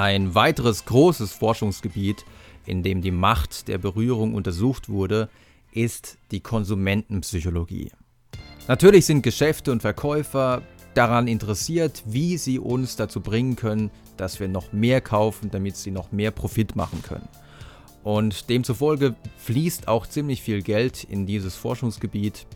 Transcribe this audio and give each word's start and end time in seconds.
Ein 0.00 0.36
weiteres 0.36 0.84
großes 0.84 1.32
Forschungsgebiet, 1.32 2.24
in 2.66 2.84
dem 2.84 3.02
die 3.02 3.10
Macht 3.10 3.66
der 3.66 3.78
Berührung 3.78 4.36
untersucht 4.36 4.88
wurde, 4.88 5.28
ist 5.72 6.18
die 6.30 6.38
Konsumentenpsychologie. 6.38 7.90
Natürlich 8.68 9.06
sind 9.06 9.22
Geschäfte 9.22 9.72
und 9.72 9.80
Verkäufer 9.80 10.62
daran 10.94 11.26
interessiert, 11.26 12.04
wie 12.06 12.36
sie 12.36 12.60
uns 12.60 12.94
dazu 12.94 13.20
bringen 13.20 13.56
können, 13.56 13.90
dass 14.16 14.38
wir 14.38 14.46
noch 14.46 14.72
mehr 14.72 15.00
kaufen, 15.00 15.50
damit 15.50 15.76
sie 15.76 15.90
noch 15.90 16.12
mehr 16.12 16.30
Profit 16.30 16.76
machen 16.76 17.02
können. 17.02 17.28
Und 18.04 18.50
demzufolge 18.50 19.16
fließt 19.38 19.88
auch 19.88 20.06
ziemlich 20.06 20.42
viel 20.42 20.62
Geld 20.62 21.02
in 21.02 21.26
dieses 21.26 21.56
Forschungsgebiet. 21.56 22.46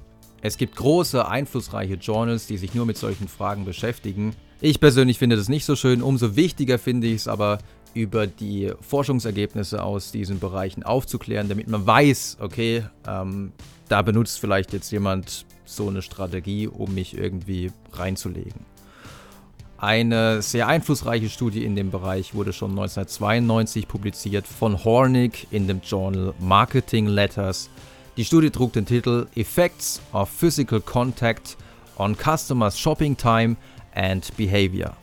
Es 0.43 0.57
gibt 0.57 0.77
große, 0.77 1.27
einflussreiche 1.27 1.95
Journals, 1.95 2.47
die 2.47 2.59
sich 2.59 2.75
nur 2.75 2.85
mit 2.85 2.99
solchen 2.99 3.29
Fragen 3.29 3.65
beschäftigen. 3.65 4.35
Ich 4.61 4.81
persönlich 4.81 5.19
finde 5.19 5.37
das 5.37 5.49
nicht 5.49 5.65
so 5.65 5.77
schön. 5.77 6.03
Umso 6.03 6.37
wichtiger 6.37 6.79
finde 6.79 7.07
ich 7.07 7.15
es 7.15 7.29
aber, 7.29 7.59
über 7.95 8.27
die 8.27 8.73
Forschungsergebnisse 8.81 9.83
aus 9.83 10.13
diesen 10.13 10.41
Bereichen 10.41 10.83
aufzuklären, 10.83 11.49
damit 11.49 11.69
man 11.69 11.87
weiß, 11.87 12.39
okay, 12.41 12.85
ähm, 13.07 13.53
da 13.89 14.03
benutzt 14.03 14.41
vielleicht 14.41 14.73
jetzt 14.73 14.91
jemand 14.91 15.45
so 15.65 15.89
eine 15.89 16.03
Strategie, 16.03 16.69
um 16.69 16.95
mich 16.95 17.17
irgendwie 17.17 17.71
reinzulegen. 17.93 18.65
Eine 19.77 20.43
sehr 20.43 20.69
einflussreiche 20.69 21.29
Studie 21.29 21.65
in 21.65 21.75
dem 21.75 21.91
Bereich 21.91 22.35
wurde 22.35 22.53
schon 22.53 22.71
1992 22.71 23.89
publiziert 23.89 24.47
von 24.47 24.85
Hornig 24.85 25.49
in 25.51 25.67
dem 25.67 25.81
Journal 25.81 26.35
Marketing 26.39 27.09
Letters. 27.09 27.69
Die 28.19 28.27
Studie 28.27 28.51
trug 28.51 28.75
den 28.75 28.85
Titel 28.85 29.27
Effects 29.37 30.03
of 30.13 30.29
Physical 30.29 30.83
Contact 30.83 31.57
on 31.97 32.15
Customers 32.15 32.79
Shopping 32.79 33.17
Time 33.17 33.57
and 33.95 34.37
Behavior. 34.37 34.95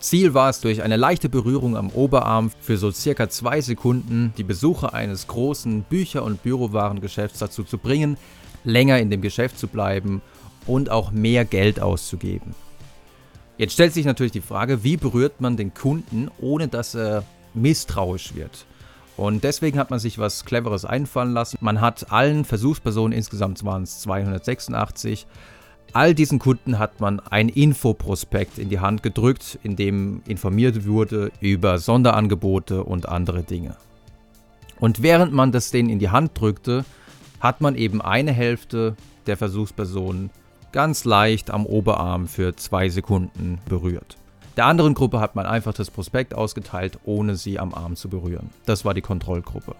Ziel 0.00 0.34
war 0.34 0.50
es, 0.50 0.60
durch 0.60 0.82
eine 0.82 0.96
leichte 0.96 1.28
Berührung 1.28 1.76
am 1.76 1.90
Oberarm 1.90 2.50
für 2.60 2.78
so 2.78 2.90
circa 2.90 3.30
zwei 3.30 3.60
Sekunden 3.60 4.34
die 4.36 4.42
Besucher 4.42 4.92
eines 4.92 5.28
großen 5.28 5.84
Bücher- 5.84 6.24
und 6.24 6.42
Bürowarengeschäfts 6.42 7.38
dazu 7.38 7.62
zu 7.62 7.78
bringen, 7.78 8.16
länger 8.64 8.98
in 8.98 9.10
dem 9.10 9.22
Geschäft 9.22 9.56
zu 9.56 9.68
bleiben 9.68 10.20
und 10.66 10.90
auch 10.90 11.12
mehr 11.12 11.44
Geld 11.44 11.78
auszugeben. 11.78 12.56
Jetzt 13.56 13.74
stellt 13.74 13.94
sich 13.94 14.04
natürlich 14.04 14.32
die 14.32 14.40
Frage, 14.40 14.82
wie 14.82 14.96
berührt 14.96 15.40
man 15.40 15.56
den 15.56 15.74
Kunden, 15.74 16.28
ohne 16.40 16.66
dass 16.66 16.96
er 16.96 17.22
misstrauisch 17.54 18.34
wird? 18.34 18.66
Und 19.16 19.44
deswegen 19.44 19.78
hat 19.78 19.90
man 19.90 19.98
sich 19.98 20.18
was 20.18 20.44
Cleveres 20.44 20.84
einfallen 20.84 21.32
lassen. 21.32 21.58
Man 21.60 21.80
hat 21.80 22.10
allen 22.10 22.44
Versuchspersonen, 22.44 23.16
insgesamt 23.16 23.64
waren 23.64 23.82
es 23.82 24.00
286, 24.00 25.26
all 25.92 26.14
diesen 26.14 26.38
Kunden 26.38 26.78
hat 26.78 27.00
man 27.00 27.20
ein 27.20 27.48
Infoprospekt 27.48 28.58
in 28.58 28.68
die 28.68 28.80
Hand 28.80 29.02
gedrückt, 29.02 29.58
in 29.62 29.76
dem 29.76 30.22
informiert 30.26 30.86
wurde 30.86 31.30
über 31.40 31.78
Sonderangebote 31.78 32.84
und 32.84 33.08
andere 33.08 33.42
Dinge. 33.42 33.76
Und 34.80 35.02
während 35.02 35.32
man 35.32 35.52
das 35.52 35.70
denen 35.70 35.90
in 35.90 35.98
die 35.98 36.10
Hand 36.10 36.32
drückte, 36.40 36.84
hat 37.40 37.60
man 37.60 37.74
eben 37.76 38.00
eine 38.00 38.32
Hälfte 38.32 38.96
der 39.26 39.36
Versuchspersonen 39.36 40.30
ganz 40.72 41.04
leicht 41.04 41.50
am 41.50 41.66
Oberarm 41.66 42.26
für 42.26 42.56
zwei 42.56 42.88
Sekunden 42.88 43.58
berührt. 43.68 44.16
Der 44.56 44.66
anderen 44.66 44.92
Gruppe 44.92 45.18
hat 45.18 45.34
man 45.34 45.46
einfach 45.46 45.72
das 45.72 45.90
Prospekt 45.90 46.34
ausgeteilt, 46.34 46.98
ohne 47.04 47.36
sie 47.36 47.58
am 47.58 47.72
Arm 47.72 47.96
zu 47.96 48.10
berühren. 48.10 48.50
Das 48.66 48.84
war 48.84 48.92
die 48.92 49.00
Kontrollgruppe. 49.00 49.74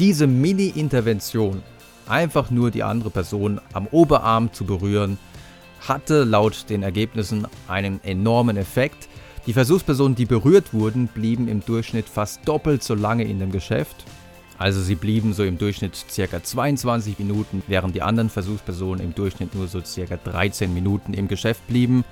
Diese 0.00 0.26
Mini-Intervention, 0.26 1.62
einfach 2.08 2.50
nur 2.50 2.72
die 2.72 2.82
andere 2.82 3.10
Person 3.10 3.60
am 3.72 3.86
Oberarm 3.86 4.52
zu 4.52 4.64
berühren, 4.64 5.18
hatte 5.86 6.24
laut 6.24 6.68
den 6.68 6.82
Ergebnissen 6.82 7.46
einen 7.68 8.02
enormen 8.02 8.56
Effekt. 8.56 9.08
Die 9.46 9.52
Versuchspersonen, 9.52 10.16
die 10.16 10.26
berührt 10.26 10.74
wurden, 10.74 11.06
blieben 11.06 11.46
im 11.46 11.64
Durchschnitt 11.64 12.08
fast 12.08 12.40
doppelt 12.46 12.82
so 12.82 12.94
lange 12.94 13.22
in 13.22 13.38
dem 13.38 13.52
Geschäft 13.52 14.04
also 14.58 14.80
sie 14.80 14.94
blieben 14.94 15.34
so 15.34 15.44
im 15.44 15.58
Durchschnitt 15.58 16.06
ca. 16.14 16.42
22 16.42 17.18
Minuten, 17.18 17.62
während 17.66 17.94
die 17.94 18.02
anderen 18.02 18.30
Versuchspersonen 18.30 19.04
im 19.04 19.14
Durchschnitt 19.14 19.54
nur 19.54 19.68
so 19.68 19.80
ca. 19.80 20.16
13 20.16 20.72
Minuten 20.72 21.12
im 21.14 21.28
Geschäft 21.28 21.66
blieben. 21.66 22.04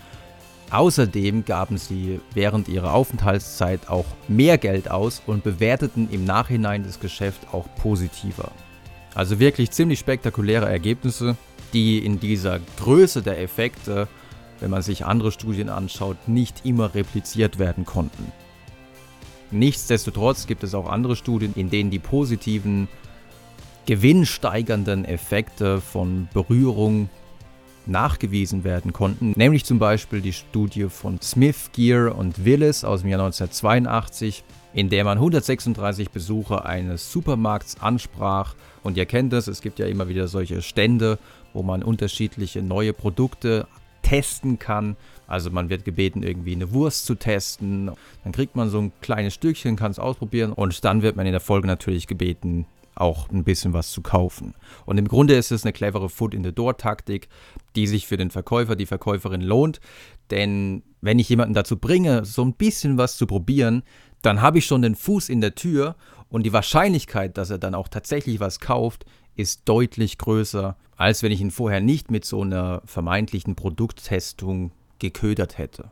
Außerdem 0.70 1.44
gaben 1.44 1.78
sie 1.78 2.20
während 2.32 2.68
ihrer 2.68 2.92
Aufenthaltszeit 2.92 3.88
auch 3.88 4.06
mehr 4.28 4.58
Geld 4.58 4.90
aus 4.90 5.22
und 5.26 5.44
bewerteten 5.44 6.08
im 6.10 6.24
Nachhinein 6.24 6.82
das 6.84 7.00
Geschäft 7.00 7.52
auch 7.52 7.66
positiver. 7.76 8.50
Also 9.14 9.38
wirklich 9.38 9.70
ziemlich 9.70 10.00
spektakuläre 10.00 10.68
Ergebnisse, 10.68 11.36
die 11.72 12.04
in 12.04 12.18
dieser 12.18 12.60
Größe 12.78 13.22
der 13.22 13.40
Effekte, 13.40 14.08
wenn 14.60 14.70
man 14.70 14.82
sich 14.82 15.04
andere 15.04 15.32
Studien 15.32 15.68
anschaut, 15.68 16.16
nicht 16.26 16.64
immer 16.64 16.94
repliziert 16.94 17.58
werden 17.58 17.84
konnten. 17.84 18.32
Nichtsdestotrotz 19.50 20.46
gibt 20.46 20.64
es 20.64 20.74
auch 20.74 20.88
andere 20.88 21.16
Studien, 21.16 21.52
in 21.54 21.70
denen 21.70 21.90
die 21.90 21.98
positiven, 21.98 22.88
gewinnsteigernden 23.86 25.04
Effekte 25.04 25.80
von 25.80 26.28
Berührung 26.32 27.08
nachgewiesen 27.86 28.64
werden 28.64 28.92
konnten, 28.92 29.34
nämlich 29.36 29.64
zum 29.64 29.78
Beispiel 29.78 30.20
die 30.20 30.32
Studie 30.32 30.88
von 30.88 31.20
Smith, 31.20 31.70
Gear 31.72 32.16
und 32.16 32.44
Willis 32.44 32.84
aus 32.84 33.02
dem 33.02 33.10
Jahr 33.10 33.20
1982, 33.20 34.44
in 34.72 34.88
der 34.88 35.04
man 35.04 35.18
136 35.18 36.10
Besucher 36.10 36.64
eines 36.64 37.12
Supermarkts 37.12 37.80
ansprach. 37.80 38.54
Und 38.82 38.96
ihr 38.96 39.06
kennt 39.06 39.32
es, 39.32 39.46
es 39.46 39.60
gibt 39.60 39.78
ja 39.78 39.86
immer 39.86 40.08
wieder 40.08 40.28
solche 40.28 40.62
Stände, 40.62 41.18
wo 41.52 41.62
man 41.62 41.82
unterschiedliche 41.82 42.62
neue 42.62 42.92
Produkte 42.92 43.66
testen 44.04 44.60
kann. 44.60 44.96
Also 45.26 45.50
man 45.50 45.68
wird 45.68 45.84
gebeten, 45.84 46.22
irgendwie 46.22 46.54
eine 46.54 46.72
Wurst 46.72 47.06
zu 47.06 47.16
testen. 47.16 47.90
Dann 48.22 48.32
kriegt 48.32 48.54
man 48.54 48.70
so 48.70 48.78
ein 48.78 48.92
kleines 49.00 49.34
Stückchen, 49.34 49.74
kann 49.74 49.90
es 49.90 49.98
ausprobieren 49.98 50.52
und 50.52 50.84
dann 50.84 51.02
wird 51.02 51.16
man 51.16 51.26
in 51.26 51.32
der 51.32 51.40
Folge 51.40 51.66
natürlich 51.66 52.06
gebeten, 52.06 52.66
auch 52.94 53.28
ein 53.30 53.42
bisschen 53.42 53.72
was 53.72 53.90
zu 53.90 54.02
kaufen. 54.02 54.54
Und 54.86 54.98
im 54.98 55.08
Grunde 55.08 55.34
ist 55.34 55.50
es 55.50 55.64
eine 55.64 55.72
clevere 55.72 56.08
Foot-in-the-Door-Taktik, 56.08 57.28
die 57.74 57.88
sich 57.88 58.06
für 58.06 58.16
den 58.16 58.30
Verkäufer, 58.30 58.76
die 58.76 58.86
Verkäuferin 58.86 59.40
lohnt. 59.40 59.80
Denn 60.30 60.84
wenn 61.00 61.18
ich 61.18 61.28
jemanden 61.28 61.54
dazu 61.54 61.76
bringe, 61.76 62.24
so 62.24 62.44
ein 62.44 62.54
bisschen 62.54 62.96
was 62.96 63.16
zu 63.16 63.26
probieren, 63.26 63.82
dann 64.22 64.40
habe 64.40 64.58
ich 64.58 64.66
schon 64.66 64.82
den 64.82 64.94
Fuß 64.94 65.28
in 65.28 65.40
der 65.40 65.54
Tür 65.54 65.96
und 66.28 66.44
die 66.44 66.52
Wahrscheinlichkeit, 66.52 67.36
dass 67.36 67.50
er 67.50 67.58
dann 67.58 67.74
auch 67.74 67.88
tatsächlich 67.88 68.40
was 68.40 68.60
kauft, 68.60 69.04
ist 69.36 69.62
deutlich 69.64 70.18
größer, 70.18 70.76
als 70.96 71.22
wenn 71.22 71.32
ich 71.32 71.40
ihn 71.40 71.50
vorher 71.50 71.80
nicht 71.80 72.10
mit 72.10 72.24
so 72.24 72.42
einer 72.42 72.82
vermeintlichen 72.84 73.54
Produkttestung 73.54 74.70
geködert 74.98 75.58
hätte. 75.58 75.90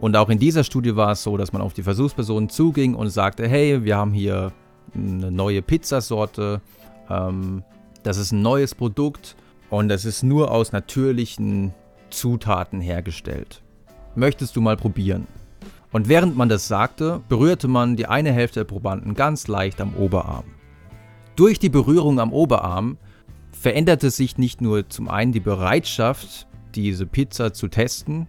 Und 0.00 0.16
auch 0.16 0.30
in 0.30 0.38
dieser 0.38 0.64
Studie 0.64 0.96
war 0.96 1.12
es 1.12 1.22
so, 1.22 1.36
dass 1.36 1.52
man 1.52 1.60
auf 1.60 1.74
die 1.74 1.82
Versuchspersonen 1.82 2.48
zuging 2.48 2.94
und 2.94 3.10
sagte, 3.10 3.46
hey, 3.46 3.84
wir 3.84 3.96
haben 3.96 4.12
hier 4.12 4.52
eine 4.94 5.30
neue 5.30 5.60
Pizzasorte, 5.62 6.62
ähm, 7.08 7.62
das 8.02 8.16
ist 8.16 8.32
ein 8.32 8.40
neues 8.40 8.74
Produkt 8.74 9.36
und 9.68 9.90
es 9.90 10.06
ist 10.06 10.22
nur 10.22 10.50
aus 10.50 10.72
natürlichen 10.72 11.74
Zutaten 12.08 12.80
hergestellt. 12.80 13.62
Möchtest 14.14 14.56
du 14.56 14.60
mal 14.62 14.76
probieren? 14.76 15.26
Und 15.92 16.08
während 16.08 16.36
man 16.36 16.48
das 16.48 16.68
sagte, 16.68 17.20
berührte 17.28 17.68
man 17.68 17.96
die 17.96 18.06
eine 18.06 18.32
Hälfte 18.32 18.60
der 18.60 18.64
Probanden 18.64 19.14
ganz 19.14 19.48
leicht 19.48 19.80
am 19.80 19.94
Oberarm. 19.94 20.44
Durch 21.36 21.58
die 21.58 21.68
Berührung 21.68 22.20
am 22.20 22.32
Oberarm 22.32 22.98
veränderte 23.52 24.10
sich 24.10 24.38
nicht 24.38 24.60
nur 24.60 24.88
zum 24.88 25.08
einen 25.08 25.32
die 25.32 25.40
Bereitschaft, 25.40 26.46
diese 26.74 27.06
Pizza 27.06 27.52
zu 27.52 27.68
testen, 27.68 28.26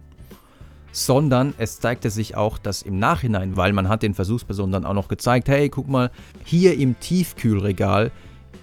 sondern 0.90 1.54
es 1.56 1.80
zeigte 1.80 2.10
sich 2.10 2.36
auch, 2.36 2.58
dass 2.58 2.82
im 2.82 2.98
Nachhinein, 2.98 3.56
weil 3.56 3.72
man 3.72 3.88
hat 3.88 4.02
den 4.02 4.14
Versuchspersonen 4.14 4.72
dann 4.72 4.84
auch 4.84 4.94
noch 4.94 5.08
gezeigt, 5.08 5.48
hey, 5.48 5.68
guck 5.68 5.88
mal, 5.88 6.10
hier 6.44 6.78
im 6.78 6.98
Tiefkühlregal 7.00 8.10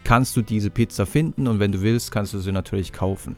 kannst 0.03 0.37
du 0.37 0.41
diese 0.41 0.69
Pizza 0.69 1.05
finden 1.05 1.47
und 1.47 1.59
wenn 1.59 1.71
du 1.71 1.81
willst, 1.81 2.11
kannst 2.11 2.33
du 2.33 2.39
sie 2.39 2.51
natürlich 2.51 2.93
kaufen. 2.93 3.35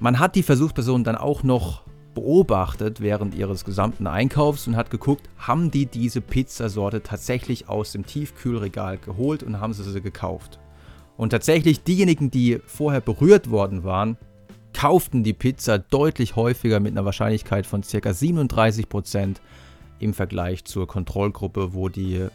Man 0.00 0.18
hat 0.18 0.36
die 0.36 0.42
Versuchspersonen 0.42 1.04
dann 1.04 1.16
auch 1.16 1.42
noch 1.42 1.82
beobachtet 2.18 3.00
während 3.00 3.32
ihres 3.32 3.64
gesamten 3.64 4.08
Einkaufs 4.08 4.66
und 4.66 4.74
hat 4.74 4.90
geguckt, 4.90 5.28
haben 5.38 5.70
die 5.70 5.86
diese 5.86 6.20
Pizzasorte 6.20 7.00
tatsächlich 7.00 7.68
aus 7.68 7.92
dem 7.92 8.04
Tiefkühlregal 8.04 8.98
geholt 8.98 9.44
und 9.44 9.60
haben 9.60 9.72
sie 9.72 9.84
sie 9.84 10.00
gekauft. 10.00 10.58
Und 11.16 11.30
tatsächlich 11.30 11.84
diejenigen, 11.84 12.32
die 12.32 12.58
vorher 12.66 13.00
berührt 13.00 13.50
worden 13.50 13.84
waren, 13.84 14.16
kauften 14.72 15.22
die 15.22 15.32
Pizza 15.32 15.78
deutlich 15.78 16.34
häufiger 16.34 16.80
mit 16.80 16.92
einer 16.92 17.04
Wahrscheinlichkeit 17.04 17.66
von 17.66 17.82
ca. 17.82 18.10
37% 18.10 19.36
im 20.00 20.12
Vergleich 20.12 20.64
zur 20.64 20.88
Kontrollgruppe, 20.88 21.72
wo 21.72 21.88
die 21.88 22.26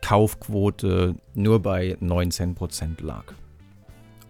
Kaufquote 0.00 1.14
nur 1.34 1.62
bei 1.62 1.96
19% 2.00 3.04
lag. 3.04 3.34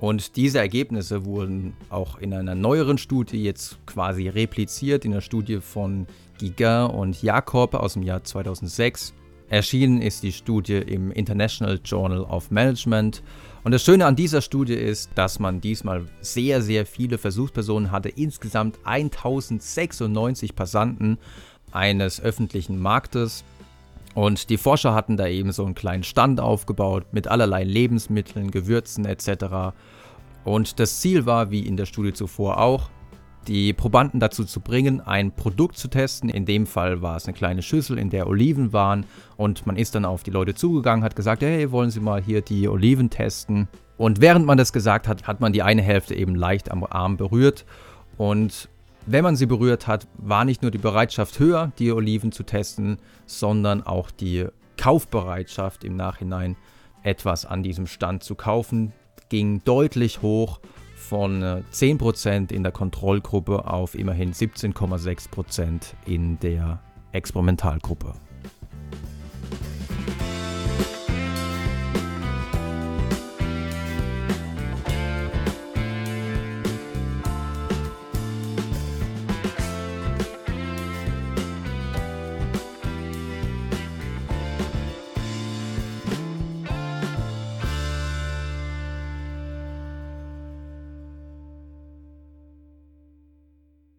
Und 0.02 0.34
diese 0.34 0.58
Ergebnisse 0.58 1.24
wurden 1.24 1.74
auch 1.88 2.18
in 2.18 2.34
einer 2.34 2.56
neueren 2.56 2.98
Studie 2.98 3.40
jetzt 3.40 3.78
quasi 3.86 4.26
repliziert, 4.26 5.04
in 5.04 5.12
der 5.12 5.20
Studie 5.20 5.60
von 5.60 6.08
Giga 6.38 6.86
und 6.86 7.22
Jakob 7.22 7.74
aus 7.74 7.92
dem 7.92 8.02
Jahr 8.02 8.24
2006. 8.24 9.14
Erschienen 9.48 10.02
ist 10.02 10.24
die 10.24 10.32
Studie 10.32 10.78
im 10.78 11.12
International 11.12 11.78
Journal 11.84 12.22
of 12.22 12.50
Management. 12.50 13.22
Und 13.62 13.70
das 13.70 13.84
Schöne 13.84 14.04
an 14.04 14.16
dieser 14.16 14.42
Studie 14.42 14.74
ist, 14.74 15.08
dass 15.14 15.38
man 15.38 15.60
diesmal 15.60 16.06
sehr, 16.20 16.62
sehr 16.62 16.84
viele 16.84 17.16
Versuchspersonen 17.16 17.92
hatte. 17.92 18.08
Insgesamt 18.08 18.80
1096 18.82 20.56
Passanten 20.56 21.16
eines 21.70 22.20
öffentlichen 22.20 22.76
Marktes. 22.76 23.44
Und 24.14 24.50
die 24.50 24.58
Forscher 24.58 24.94
hatten 24.94 25.16
da 25.16 25.26
eben 25.26 25.52
so 25.52 25.64
einen 25.64 25.74
kleinen 25.74 26.02
Stand 26.02 26.40
aufgebaut 26.40 27.06
mit 27.12 27.28
allerlei 27.28 27.64
Lebensmitteln, 27.64 28.50
Gewürzen 28.50 29.04
etc. 29.04 29.74
Und 30.44 30.78
das 30.80 31.00
Ziel 31.00 31.26
war, 31.26 31.50
wie 31.50 31.66
in 31.66 31.76
der 31.76 31.86
Studie 31.86 32.12
zuvor 32.12 32.60
auch, 32.60 32.90
die 33.48 33.72
Probanden 33.72 34.20
dazu 34.20 34.44
zu 34.44 34.60
bringen, 34.60 35.00
ein 35.00 35.32
Produkt 35.32 35.76
zu 35.76 35.88
testen. 35.88 36.28
In 36.28 36.44
dem 36.44 36.66
Fall 36.66 37.02
war 37.02 37.16
es 37.16 37.26
eine 37.26 37.34
kleine 37.34 37.62
Schüssel, 37.62 37.98
in 37.98 38.10
der 38.10 38.28
Oliven 38.28 38.72
waren. 38.72 39.04
Und 39.36 39.66
man 39.66 39.76
ist 39.76 39.94
dann 39.94 40.04
auf 40.04 40.22
die 40.22 40.30
Leute 40.30 40.54
zugegangen, 40.54 41.04
hat 41.04 41.16
gesagt, 41.16 41.42
hey, 41.42 41.72
wollen 41.72 41.90
Sie 41.90 42.00
mal 42.00 42.22
hier 42.22 42.40
die 42.40 42.68
Oliven 42.68 43.10
testen? 43.10 43.68
Und 43.96 44.20
während 44.20 44.46
man 44.46 44.58
das 44.58 44.72
gesagt 44.72 45.08
hat, 45.08 45.26
hat 45.26 45.40
man 45.40 45.52
die 45.52 45.62
eine 45.62 45.82
Hälfte 45.82 46.14
eben 46.14 46.34
leicht 46.34 46.70
am 46.70 46.84
Arm 46.84 47.16
berührt. 47.16 47.64
Und 48.16 48.68
wenn 49.06 49.24
man 49.24 49.36
sie 49.36 49.46
berührt 49.46 49.86
hat, 49.86 50.06
war 50.16 50.44
nicht 50.44 50.62
nur 50.62 50.70
die 50.70 50.78
Bereitschaft 50.78 51.38
höher, 51.38 51.72
die 51.78 51.92
Oliven 51.92 52.32
zu 52.32 52.42
testen, 52.42 52.98
sondern 53.26 53.82
auch 53.82 54.10
die 54.10 54.46
Kaufbereitschaft 54.76 55.84
im 55.84 55.96
Nachhinein 55.96 56.56
etwas 57.02 57.44
an 57.44 57.62
diesem 57.62 57.86
Stand 57.86 58.22
zu 58.22 58.34
kaufen, 58.34 58.92
ging 59.28 59.62
deutlich 59.64 60.22
hoch 60.22 60.60
von 60.96 61.42
10% 61.42 62.52
äh, 62.52 62.54
in 62.54 62.62
der 62.62 62.72
Kontrollgruppe 62.72 63.66
auf 63.66 63.94
immerhin 63.94 64.32
17,6% 64.32 65.94
in 66.06 66.38
der 66.40 66.80
Experimentalgruppe. 67.12 68.14